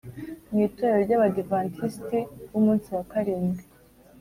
[0.49, 2.19] mu itorero ry’abadivantisiti
[2.49, 3.63] b’umunsi wa karindwi,